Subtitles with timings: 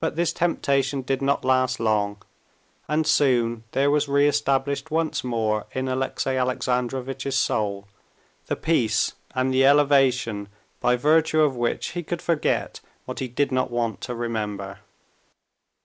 [0.00, 2.20] But this temptation did not last long,
[2.88, 7.86] and soon there was reestablished once more in Alexey Alexandrovitch's soul
[8.46, 10.48] the peace and the elevation
[10.80, 14.80] by virtue of which he could forget what he did not want to remember.